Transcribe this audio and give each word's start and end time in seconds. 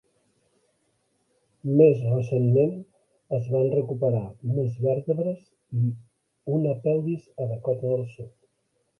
Més 1.81 1.99
recentment, 2.13 2.71
es 3.37 3.49
van 3.55 3.69
recuperar 3.73 4.21
més 4.53 4.79
vèrtebres 4.85 5.43
i 5.81 5.91
una 6.55 6.73
pelvis 6.87 7.29
a 7.45 7.47
Dakota 7.53 7.93
del 7.93 8.03
Sud. 8.15 8.33